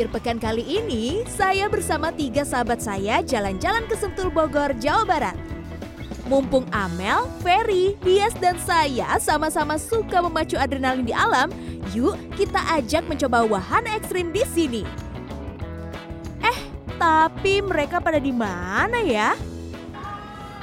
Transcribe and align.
akhir 0.00 0.16
pekan 0.16 0.40
kali 0.40 0.64
ini, 0.64 1.28
saya 1.28 1.68
bersama 1.68 2.08
tiga 2.08 2.40
sahabat 2.40 2.80
saya 2.80 3.20
jalan-jalan 3.20 3.84
ke 3.84 3.92
Sentul 4.00 4.32
Bogor, 4.32 4.72
Jawa 4.80 5.04
Barat. 5.04 5.36
Mumpung 6.24 6.64
Amel, 6.72 7.28
Ferry, 7.44 8.00
Dias, 8.00 8.32
dan 8.40 8.56
saya 8.64 9.20
sama-sama 9.20 9.76
suka 9.76 10.24
memacu 10.24 10.56
adrenalin 10.56 11.04
di 11.04 11.12
alam, 11.12 11.52
yuk 11.92 12.16
kita 12.32 12.56
ajak 12.80 13.04
mencoba 13.12 13.44
wahana 13.44 13.92
ekstrim 13.92 14.32
di 14.32 14.40
sini. 14.48 14.82
Eh, 16.48 16.58
tapi 16.96 17.60
mereka 17.60 18.00
pada 18.00 18.16
di 18.16 18.32
mana 18.32 19.04
ya? 19.04 19.36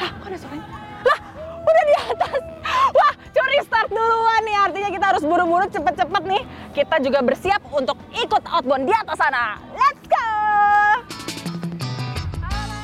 Hah, 0.02 0.18
kok 0.18 0.34
ada 0.34 0.38
suaranya? 0.42 0.66
Lah, 1.06 1.20
udah 1.62 1.84
di 1.86 1.96
atas. 2.10 2.42
Wah, 2.90 3.14
curi 3.38 3.62
start 3.62 3.94
duluan 3.94 4.42
nih. 4.50 4.58
Artinya 4.66 4.90
kita 4.90 5.06
harus 5.14 5.22
buru-buru 5.22 5.70
cepet-cepet 5.70 6.24
nih. 6.26 6.42
Kita 6.78 7.02
juga 7.02 7.26
bersiap 7.26 7.58
untuk 7.74 7.98
ikut 8.14 8.46
outbound 8.46 8.86
di 8.86 8.94
atas 8.94 9.18
sana. 9.18 9.58
Let's 9.74 10.06
go! 10.06 10.30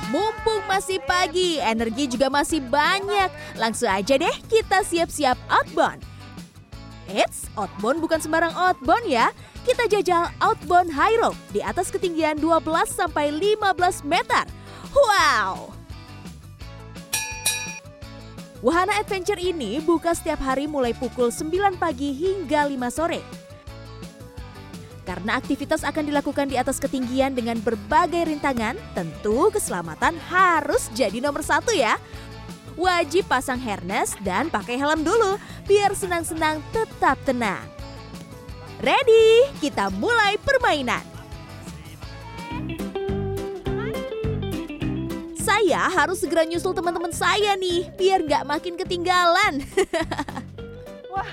Mumpung 0.09 0.65
masih 0.65 0.97
pagi, 1.05 1.61
energi 1.61 2.09
juga 2.09 2.25
masih 2.33 2.57
banyak. 2.57 3.29
Langsung 3.53 3.93
aja 3.93 4.17
deh 4.17 4.33
kita 4.49 4.81
siap-siap 4.81 5.37
outbound. 5.45 6.01
Eits, 7.05 7.45
outbound 7.53 8.01
bukan 8.01 8.17
sembarang 8.17 8.57
outbound 8.57 9.05
ya. 9.05 9.29
Kita 9.61 9.85
jajal 9.85 10.33
outbound 10.41 10.89
high 10.89 11.13
rope 11.21 11.37
di 11.53 11.61
atas 11.61 11.93
ketinggian 11.93 12.41
12 12.41 12.65
sampai 12.89 13.29
15 13.29 14.01
meter. 14.09 14.49
Wow! 14.89 15.69
Wahana 18.65 18.97
adventure 18.97 19.37
ini 19.37 19.77
buka 19.85 20.17
setiap 20.17 20.41
hari 20.41 20.65
mulai 20.65 20.97
pukul 20.97 21.29
9 21.29 21.77
pagi 21.77 22.09
hingga 22.09 22.65
5 22.65 22.89
sore. 22.89 23.21
Karena 25.03 25.35
aktivitas 25.35 25.83
akan 25.83 26.07
dilakukan 26.07 26.47
di 26.47 26.55
atas 26.55 26.79
ketinggian 26.79 27.35
dengan 27.35 27.59
berbagai 27.59 28.23
rintangan, 28.31 28.79
tentu 28.95 29.51
keselamatan 29.51 30.15
harus 30.31 30.87
jadi 30.95 31.19
nomor 31.19 31.43
satu 31.43 31.75
ya. 31.75 31.99
Wajib 32.79 33.27
pasang 33.27 33.59
harness 33.59 34.15
dan 34.23 34.47
pakai 34.47 34.79
helm 34.79 35.03
dulu, 35.03 35.37
biar 35.67 35.91
senang-senang 35.93 36.63
tetap 36.71 37.19
tenang. 37.27 37.67
Ready? 38.79 39.51
Kita 39.59 39.91
mulai 39.91 40.39
permainan. 40.39 41.03
Saya 45.43 45.85
harus 45.91 46.23
segera 46.23 46.47
nyusul 46.47 46.71
teman-teman 46.71 47.11
saya 47.11 47.53
nih, 47.59 47.91
biar 47.99 48.23
nggak 48.23 48.47
makin 48.47 48.73
ketinggalan. 48.79 49.61
Wah, 51.13 51.29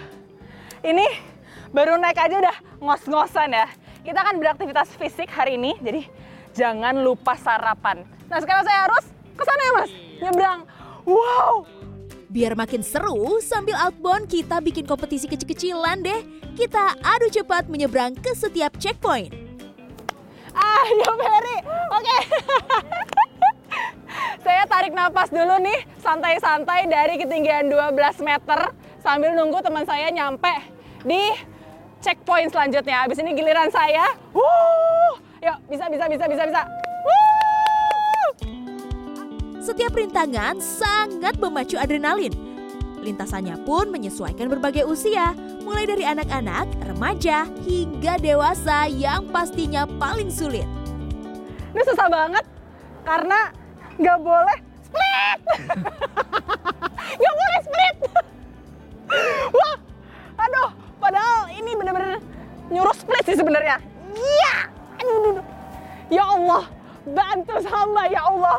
ini 0.82 1.29
baru 1.70 1.98
naik 1.98 2.18
aja 2.18 2.36
udah 2.38 2.56
ngos-ngosan 2.82 3.54
ya. 3.54 3.66
Kita 4.00 4.24
akan 4.24 4.40
beraktivitas 4.40 4.90
fisik 4.96 5.28
hari 5.28 5.60
ini, 5.60 5.76
jadi 5.82 6.02
jangan 6.56 7.04
lupa 7.04 7.36
sarapan. 7.36 8.02
Nah 8.26 8.38
sekarang 8.40 8.64
saya 8.64 8.88
harus 8.88 9.04
ke 9.36 9.42
sana 9.44 9.62
ya 9.62 9.72
mas, 9.76 9.90
nyebrang. 10.20 10.60
Wow, 11.08 11.64
Biar 12.30 12.54
makin 12.54 12.78
seru, 12.86 13.42
sambil 13.42 13.74
outbound 13.74 14.30
kita 14.30 14.62
bikin 14.62 14.86
kompetisi 14.86 15.26
kecil-kecilan 15.26 15.98
deh. 15.98 16.22
Kita 16.54 16.94
adu 17.02 17.26
cepat 17.26 17.66
menyeberang 17.66 18.14
ke 18.14 18.30
setiap 18.38 18.78
checkpoint. 18.78 19.34
ah 20.54 20.86
ya 21.02 21.10
Ferry, 21.10 21.58
oke. 21.90 22.18
saya 24.46 24.62
tarik 24.70 24.94
napas 24.94 25.34
dulu 25.34 25.58
nih, 25.58 25.82
santai-santai 25.98 26.86
dari 26.86 27.18
ketinggian 27.18 27.66
12 27.66 27.98
meter 28.22 28.78
sambil 29.02 29.34
nunggu 29.34 29.58
teman 29.66 29.82
saya 29.82 30.06
nyampe 30.14 30.54
di 31.02 31.34
checkpoint 32.00 32.50
selanjutnya. 32.50 33.06
Habis 33.06 33.20
ini 33.20 33.36
giliran 33.36 33.68
saya. 33.68 34.16
Wuh, 34.32 35.14
yuk 35.44 35.56
bisa 35.68 35.86
bisa 35.92 36.04
bisa 36.08 36.24
bisa 36.26 36.44
bisa. 36.48 36.60
Wuh. 37.06 38.30
Setiap 39.60 39.92
rintangan 39.92 40.58
sangat 40.58 41.36
memacu 41.36 41.76
adrenalin. 41.76 42.32
Lintasannya 43.00 43.56
pun 43.64 43.88
menyesuaikan 43.88 44.52
berbagai 44.52 44.84
usia, 44.84 45.32
mulai 45.64 45.88
dari 45.88 46.04
anak-anak, 46.04 46.68
remaja, 46.84 47.48
hingga 47.64 48.20
dewasa 48.20 48.92
yang 48.92 49.24
pastinya 49.32 49.88
paling 49.96 50.28
sulit. 50.28 50.68
Ini 51.72 51.82
susah 51.86 52.12
banget 52.12 52.44
karena 53.08 53.40
nggak 53.96 54.18
boleh 54.20 54.58
split. 54.84 55.40
Nggak 57.10 57.34
boleh 57.34 57.60
split. 57.66 57.96
Ini 61.70 61.78
bener-bener 61.78 62.18
nyuruh 62.66 62.96
split 62.98 63.22
sih 63.22 63.38
sebenarnya. 63.38 63.78
Iya, 64.10 64.56
aduh, 64.98 65.14
aduh, 65.14 65.30
aduh. 65.38 65.46
Ya 66.10 66.24
Allah, 66.26 66.64
bantu 67.06 67.54
sama 67.62 68.10
ya 68.10 68.26
Allah. 68.26 68.58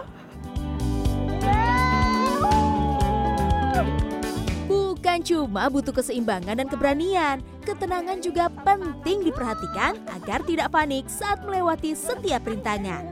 Bukan 4.72 5.18
cuma 5.28 5.68
butuh 5.68 5.92
keseimbangan 5.92 6.56
dan 6.56 6.68
keberanian, 6.72 7.44
ketenangan 7.68 8.24
juga 8.24 8.48
penting 8.64 9.28
diperhatikan 9.28 10.00
agar 10.16 10.40
tidak 10.48 10.72
panik 10.72 11.12
saat 11.12 11.44
melewati 11.44 11.92
setiap 11.92 12.48
rintangan. 12.48 13.12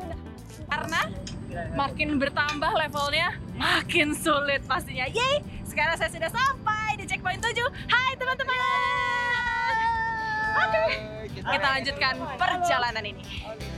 Karena 0.72 1.12
makin 1.76 2.16
bertambah 2.16 2.72
levelnya, 2.80 3.36
makin 3.60 4.16
sulit 4.16 4.64
pastinya. 4.64 5.12
Yeay, 5.12 5.44
sekarang 5.68 6.00
saya 6.00 6.08
sudah 6.14 6.32
sampai 6.32 6.96
di 6.96 7.04
checkpoint 7.04 7.44
7. 7.44 7.68
Hai 7.92 8.16
teman-teman. 8.16 9.19
Oke, 10.60 10.86
kita 11.40 11.68
lanjutkan 11.80 12.14
perjalanan 12.36 13.04
ini. 13.04 13.24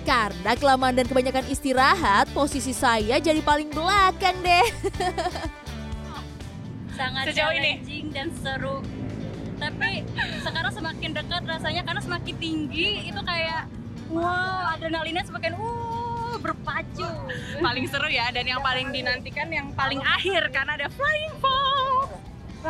Karena 0.01 0.51
kelamaan 0.57 0.97
dan 0.97 1.05
kebanyakan 1.05 1.45
istirahat, 1.47 2.25
posisi 2.33 2.73
saya 2.73 3.21
jadi 3.21 3.39
paling 3.45 3.69
belakang 3.69 4.37
deh. 4.41 4.67
sangat 7.01 7.23
Sejauh 7.33 7.53
ini? 7.57 7.81
challenging 7.81 8.05
dan 8.13 8.27
seru. 8.37 8.77
Tapi 9.57 10.05
sekarang 10.41 10.73
semakin 10.73 11.09
dekat 11.13 11.41
rasanya 11.45 11.81
karena 11.85 12.01
semakin 12.01 12.35
tinggi 12.37 13.13
itu 13.13 13.21
kayak 13.21 13.69
wow 14.09 14.73
adrenalinnya 14.73 15.25
semakin 15.25 15.57
uh 15.57 16.37
berpacu. 16.41 17.09
Paling 17.61 17.85
seru 17.89 18.09
ya 18.09 18.33
dan 18.33 18.45
yang 18.49 18.61
paling 18.61 18.89
dinantikan 18.89 19.49
yang 19.53 19.69
paling 19.77 20.01
akhir 20.01 20.49
karena 20.49 20.77
ada 20.77 20.87
flying 20.93 21.35
fox. 21.37 21.70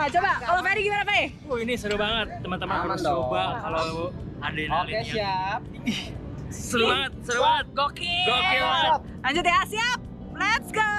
Nah, 0.02 0.10
coba 0.10 0.34
kalau 0.42 0.62
Ferry 0.66 0.82
gimana, 0.82 1.06
Ferry? 1.06 1.30
Oh 1.46 1.62
ini 1.62 1.78
seru 1.78 1.94
banget 1.94 2.42
teman-teman 2.42 2.74
harus 2.90 3.06
dong. 3.06 3.22
coba 3.30 3.62
kalau 3.62 4.10
adrenalin 4.42 4.98
Oke 4.98 5.14
siap. 5.14 5.62
seru 6.50 6.90
banget 6.90 7.12
seru 7.22 7.40
banget 7.46 7.66
Gokil. 7.78 8.26
Gokil 8.26 8.62
banget. 8.66 9.02
Lanjut 9.22 9.46
ya, 9.46 9.60
siap. 9.70 10.00
Let's 10.34 10.70
go. 10.74 10.90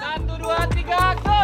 Satu 0.00 0.32
dua 0.40 0.60
tiga 0.72 1.00
go. 1.20 1.40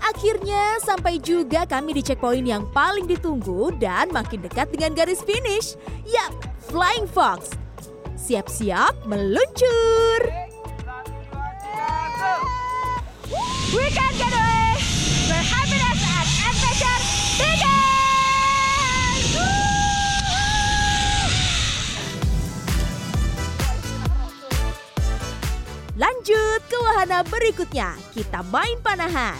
Akhirnya 0.00 0.80
sampai 0.80 1.20
juga 1.20 1.68
kami 1.68 1.92
di 1.92 2.00
checkpoint 2.00 2.48
yang 2.48 2.64
paling 2.72 3.04
ditunggu 3.04 3.76
dan 3.76 4.08
makin 4.16 4.40
dekat 4.40 4.72
dengan 4.72 4.96
garis 4.96 5.20
finish. 5.20 5.76
Yap, 6.08 6.32
Flying 6.72 7.04
Fox. 7.04 7.52
Siap-siap 8.16 9.04
meluncur. 9.04 10.39
Getaway 13.70 14.74
where 15.30 15.46
happiness 15.46 16.02
and 16.02 16.26
adventure 16.42 17.00
begin. 17.38 17.70
Lanjut 25.94 26.60
ke 26.66 26.76
wahana 26.82 27.22
berikutnya. 27.22 27.94
Kita 28.10 28.42
main 28.50 28.82
panahan. 28.82 29.38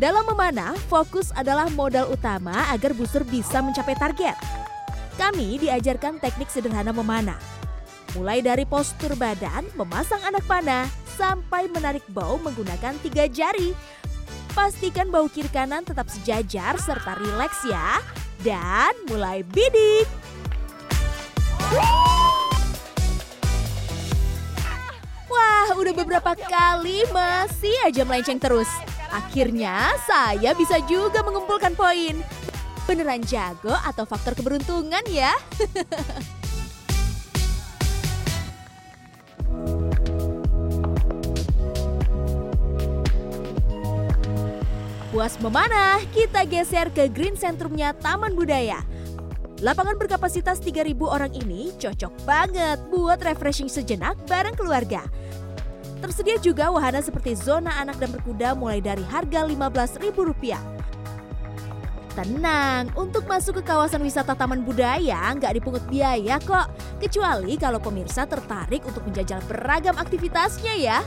Dalam 0.00 0.24
memanah, 0.32 0.72
fokus 0.88 1.28
adalah 1.36 1.68
modal 1.68 2.08
utama 2.08 2.72
agar 2.72 2.96
booster 2.96 3.20
bisa 3.20 3.60
mencapai 3.60 4.00
target. 4.00 4.38
Kami 5.20 5.60
diajarkan 5.60 6.16
teknik 6.24 6.48
sederhana 6.48 6.96
memanah. 6.96 7.47
Mulai 8.18 8.42
dari 8.42 8.66
postur 8.66 9.14
badan, 9.14 9.62
memasang 9.78 10.18
anak 10.26 10.42
panah, 10.50 10.90
sampai 11.14 11.70
menarik 11.70 12.02
bau 12.10 12.34
menggunakan 12.42 12.98
tiga 12.98 13.30
jari. 13.30 13.70
Pastikan 14.58 15.06
bau 15.06 15.30
kiri 15.30 15.46
kanan 15.54 15.86
tetap 15.86 16.10
sejajar 16.10 16.74
serta 16.82 17.14
rileks 17.14 17.62
ya. 17.70 18.02
Dan 18.42 18.90
mulai 19.06 19.46
bidik. 19.46 20.10
Wah, 25.30 25.78
udah 25.78 25.94
beberapa 25.94 26.34
kali 26.34 27.06
masih 27.14 27.86
aja 27.86 28.02
melenceng 28.02 28.42
terus. 28.42 28.66
Akhirnya 29.14 29.94
saya 30.10 30.58
bisa 30.58 30.82
juga 30.90 31.22
mengumpulkan 31.22 31.78
poin. 31.78 32.18
Beneran 32.82 33.22
jago 33.22 33.78
atau 33.86 34.02
faktor 34.02 34.34
keberuntungan 34.34 35.06
ya? 35.06 35.30
Puas 45.18 45.34
memanah, 45.42 45.98
kita 46.14 46.46
geser 46.46 46.94
ke 46.94 47.10
green 47.10 47.34
centrumnya 47.34 47.90
Taman 47.90 48.38
Budaya. 48.38 48.86
Lapangan 49.66 49.98
berkapasitas 49.98 50.62
3.000 50.62 50.94
orang 51.02 51.34
ini 51.34 51.74
cocok 51.74 52.22
banget 52.22 52.78
buat 52.86 53.18
refreshing 53.26 53.66
sejenak 53.66 54.14
bareng 54.30 54.54
keluarga. 54.54 55.02
Tersedia 55.98 56.38
juga 56.38 56.70
wahana 56.70 57.02
seperti 57.02 57.34
zona 57.34 57.82
anak 57.82 57.98
dan 57.98 58.14
berkuda 58.14 58.54
mulai 58.54 58.78
dari 58.78 59.02
harga 59.10 59.42
Rp15.000. 59.42 60.54
Tenang, 62.14 62.94
untuk 62.94 63.26
masuk 63.26 63.58
ke 63.58 63.74
kawasan 63.74 64.06
wisata 64.06 64.38
Taman 64.38 64.62
Budaya 64.62 65.34
nggak 65.34 65.58
dipungut 65.58 65.82
biaya 65.90 66.38
kok. 66.38 66.70
Kecuali 67.02 67.58
kalau 67.58 67.82
pemirsa 67.82 68.22
tertarik 68.22 68.86
untuk 68.86 69.02
menjajal 69.02 69.42
beragam 69.50 69.98
aktivitasnya 69.98 70.78
ya. 70.78 71.02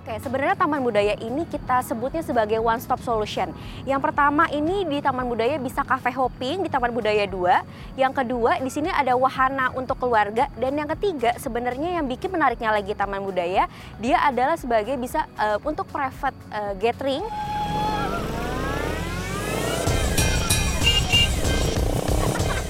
Oke, 0.00 0.16
sebenarnya 0.16 0.56
Taman 0.56 0.80
Budaya 0.80 1.12
ini 1.20 1.44
kita 1.44 1.84
sebutnya 1.84 2.24
sebagai 2.24 2.56
one 2.56 2.80
stop 2.80 3.04
solution. 3.04 3.52
Yang 3.84 4.00
pertama 4.08 4.48
ini 4.48 4.88
di 4.88 4.96
Taman 5.04 5.28
Budaya 5.28 5.60
bisa 5.60 5.84
cafe 5.84 6.08
hopping 6.08 6.64
di 6.64 6.72
Taman 6.72 6.88
Budaya 6.88 7.28
2. 7.28 8.00
Yang 8.00 8.12
kedua 8.24 8.56
di 8.64 8.72
sini 8.72 8.88
ada 8.88 9.12
wahana 9.12 9.68
untuk 9.76 10.00
keluarga 10.00 10.48
dan 10.56 10.72
yang 10.72 10.88
ketiga 10.96 11.36
sebenarnya 11.36 12.00
yang 12.00 12.08
bikin 12.08 12.32
menariknya 12.32 12.72
lagi 12.72 12.96
Taman 12.96 13.20
Budaya 13.20 13.68
dia 14.00 14.16
adalah 14.24 14.56
sebagai 14.56 14.96
bisa 14.96 15.28
uh, 15.36 15.60
untuk 15.68 15.84
private 15.92 16.38
uh, 16.48 16.72
gathering 16.80 17.20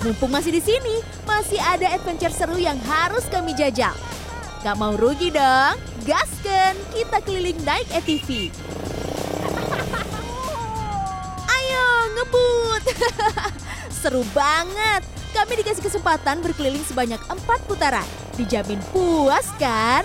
Mumpung 0.03 0.33
masih 0.35 0.51
di 0.51 0.65
sini, 0.65 0.99
masih 1.29 1.61
ada 1.63 1.95
adventure 1.95 2.33
seru 2.35 2.57
yang 2.59 2.81
harus 2.89 3.23
kami 3.31 3.55
jajal. 3.55 4.10
Gak 4.61 4.77
mau 4.77 4.93
rugi 4.93 5.33
dong? 5.33 5.81
Gasken, 6.05 6.77
kita 6.93 7.25
keliling 7.25 7.57
naik 7.65 7.89
ATV. 7.97 8.53
Ayo 11.57 11.87
ngebut. 12.13 12.85
Seru 14.05 14.21
banget. 14.37 15.01
Kami 15.33 15.65
dikasih 15.65 15.81
kesempatan 15.81 16.45
berkeliling 16.45 16.85
sebanyak 16.85 17.17
empat 17.33 17.65
putaran. 17.65 18.05
Dijamin 18.37 18.85
puas 18.93 19.49
kan? 19.57 20.05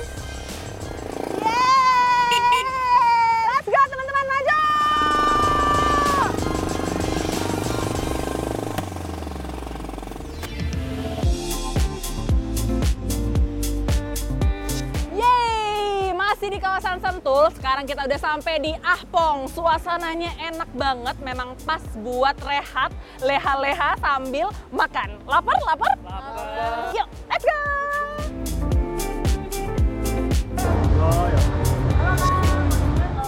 Sentul. 17.45 17.62
Sekarang 17.62 17.86
kita 17.86 18.01
udah 18.09 18.18
sampai 18.18 18.57
di 18.57 18.74
Ahpong. 18.81 19.45
Suasananya 19.53 20.33
enak 20.50 20.69
banget, 20.74 21.15
memang 21.21 21.53
pas 21.62 21.81
buat 22.01 22.33
rehat, 22.42 22.89
leha-leha 23.21 23.94
sambil 24.01 24.50
makan. 24.74 25.21
Lapar, 25.30 25.53
lapar? 25.62 25.94
Lapar. 26.01 26.89
Yuk, 26.97 27.07
let's 27.30 27.45
go! 27.45 27.57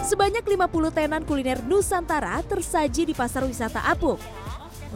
Sebanyak 0.01 0.41
50 0.41 0.97
tenan 0.97 1.21
kuliner 1.21 1.61
Nusantara 1.61 2.41
tersaji 2.41 3.11
di 3.11 3.13
pasar 3.13 3.45
wisata 3.45 3.85
Apung. 3.85 4.17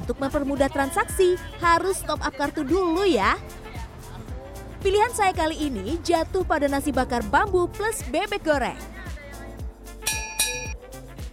Untuk 0.02 0.18
mempermudah 0.18 0.72
transaksi, 0.72 1.38
harus 1.62 2.02
top 2.02 2.26
up 2.26 2.34
kartu 2.34 2.66
dulu 2.66 3.06
ya. 3.06 3.38
Pilihan 4.82 5.14
saya 5.14 5.30
kali 5.30 5.70
ini 5.70 6.02
jatuh 6.02 6.42
pada 6.42 6.66
nasi 6.66 6.90
bakar 6.90 7.22
bambu 7.30 7.70
plus 7.70 8.02
bebek 8.10 8.42
goreng. 8.42 9.01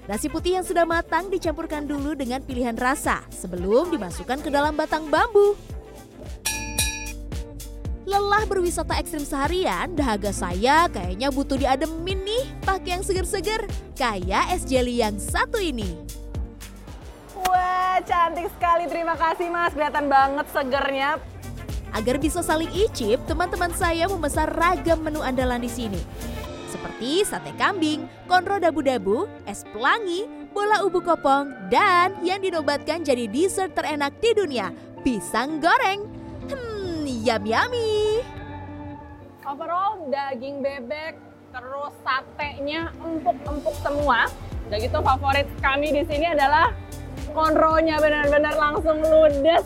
Nasi 0.09 0.33
putih 0.33 0.57
yang 0.57 0.65
sudah 0.65 0.89
matang 0.89 1.29
dicampurkan 1.29 1.85
dulu 1.85 2.17
dengan 2.17 2.41
pilihan 2.41 2.73
rasa 2.81 3.21
sebelum 3.29 3.93
dimasukkan 3.93 4.41
ke 4.41 4.49
dalam 4.49 4.73
batang 4.73 5.05
bambu. 5.13 5.53
Lelah 8.09 8.49
berwisata 8.49 8.97
ekstrim 8.97 9.21
seharian, 9.21 9.93
dahaga 9.93 10.33
saya 10.33 10.89
kayaknya 10.89 11.29
butuh 11.29 11.61
diademin 11.61 12.25
nih 12.25 12.45
pakai 12.65 12.97
yang 12.97 13.05
seger-seger. 13.05 13.69
Kayak 14.01 14.49
es 14.57 14.65
jelly 14.65 15.05
yang 15.05 15.21
satu 15.21 15.61
ini. 15.61 15.93
Wah, 17.45 18.01
cantik 18.01 18.49
sekali. 18.57 18.89
Terima 18.89 19.13
kasih, 19.13 19.53
Mas. 19.53 19.77
Kelihatan 19.77 20.09
banget 20.09 20.47
segernya. 20.57 21.21
Agar 21.93 22.17
bisa 22.17 22.41
saling 22.41 22.73
icip, 22.73 23.21
teman-teman 23.29 23.77
saya 23.77 24.09
memesan 24.09 24.49
ragam 24.57 25.05
menu 25.05 25.21
andalan 25.21 25.61
di 25.61 25.69
sini. 25.69 26.01
Seperti 26.69 27.25
sate 27.25 27.57
kambing, 27.57 28.05
konro 28.29 28.61
dabu-dabu, 28.61 29.25
es 29.49 29.65
pelangi, 29.73 30.29
bola 30.53 30.85
ubu 30.85 31.01
kopong, 31.01 31.49
dan 31.73 32.13
yang 32.21 32.45
dinobatkan 32.45 33.01
jadi 33.01 33.25
dessert 33.25 33.73
terenak 33.73 34.13
di 34.21 34.37
dunia, 34.37 34.69
pisang 35.01 35.65
goreng. 35.65 36.05
Hmm, 36.53 37.09
yummy-yummy. 37.09 38.21
Overall 39.49 40.13
daging 40.13 40.61
bebek 40.61 41.17
terus 41.57 41.93
satenya 42.05 42.93
empuk-empuk 43.01 43.73
semua. 43.81 44.29
Udah 44.69 44.77
gitu 44.77 45.01
favorit 45.01 45.49
kami 45.65 45.89
di 45.97 46.05
sini 46.05 46.37
adalah 46.37 46.69
konronya 47.33 47.97
benar-benar 47.97 48.53
langsung 48.61 49.01
ludes. 49.01 49.65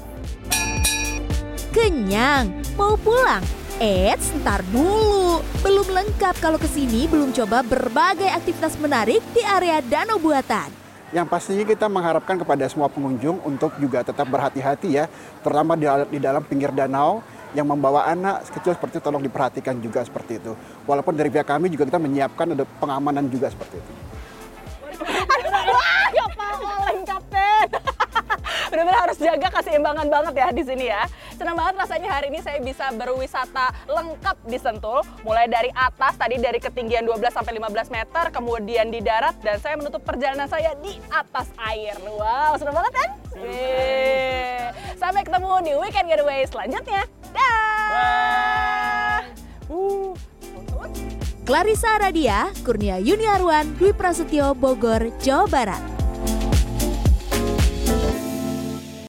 Kenyang, 1.74 2.62
mau 2.78 2.94
pulang? 2.94 3.42
Eits, 3.82 4.30
ntar 4.46 4.62
dulu. 4.70 5.42
Belum 5.58 5.82
lengkap 5.82 6.38
kalau 6.38 6.54
ke 6.54 6.70
sini 6.70 7.10
belum 7.10 7.34
coba 7.34 7.66
berbagai 7.66 8.30
aktivitas 8.30 8.78
menarik 8.78 9.18
di 9.34 9.42
area 9.42 9.82
Danau 9.82 10.22
Buatan. 10.22 10.70
Yang 11.10 11.26
pastinya 11.26 11.66
kita 11.66 11.90
mengharapkan 11.90 12.38
kepada 12.38 12.62
semua 12.70 12.86
pengunjung 12.86 13.42
untuk 13.42 13.74
juga 13.82 14.06
tetap 14.06 14.30
berhati-hati 14.30 15.02
ya, 15.02 15.10
terutama 15.42 15.74
di, 15.74 15.90
di 16.14 16.22
dalam 16.22 16.46
pinggir 16.46 16.70
danau 16.70 17.26
yang 17.58 17.66
membawa 17.66 18.06
anak 18.06 18.46
kecil 18.54 18.70
seperti 18.78 19.02
itu 19.02 19.02
tolong 19.02 19.18
diperhatikan 19.18 19.74
juga 19.82 20.06
seperti 20.06 20.38
itu. 20.38 20.54
Walaupun 20.86 21.18
dari 21.18 21.34
pihak 21.34 21.50
kami 21.50 21.66
juga 21.66 21.82
kita 21.90 21.98
menyiapkan 21.98 22.54
ada 22.54 22.62
pengamanan 22.78 23.26
juga 23.26 23.50
seperti 23.50 23.82
itu. 23.82 23.92
Wah, 25.74 26.06
ya 26.14 26.24
kapten. 27.02 27.68
Benar-benar 28.70 28.98
harus 29.10 29.18
jaga 29.18 29.48
keseimbangan 29.58 30.06
banget 30.06 30.34
ya 30.38 30.48
di 30.54 30.62
sini 30.62 30.84
ya. 30.86 31.02
Senang 31.42 31.58
banget 31.58 31.74
rasanya 31.74 32.06
hari 32.14 32.30
ini 32.30 32.38
saya 32.38 32.62
bisa 32.62 32.86
berwisata 32.94 33.74
lengkap 33.90 34.46
di 34.46 34.62
Sentul. 34.62 35.02
Mulai 35.26 35.50
dari 35.50 35.74
atas 35.74 36.14
tadi 36.14 36.38
dari 36.38 36.62
ketinggian 36.62 37.02
12 37.02 37.18
sampai 37.34 37.58
15 37.58 37.90
meter, 37.90 38.30
kemudian 38.30 38.94
di 38.94 39.02
darat 39.02 39.34
dan 39.42 39.58
saya 39.58 39.74
menutup 39.74 40.06
perjalanan 40.06 40.46
saya 40.46 40.78
di 40.78 41.02
atas 41.10 41.50
air. 41.58 41.98
Wow, 42.06 42.54
senang 42.62 42.78
banget 42.78 42.94
kan? 42.94 43.10
Yeay. 43.42 44.70
Sampai 44.94 45.26
ketemu 45.26 45.50
di 45.66 45.72
weekend 45.82 46.06
getaway 46.14 46.46
selanjutnya. 46.46 47.10
Dah. 47.34 49.26
Uh. 49.66 50.14
Clarissa 51.42 51.98
Aradia, 51.98 52.54
Kurnia 52.62 53.02
Yuniarwan, 53.02 53.66
Dwi 53.82 53.90
Prasetyo, 53.90 54.54
Bogor, 54.54 55.10
Jawa 55.18 55.50
Barat. 55.50 55.91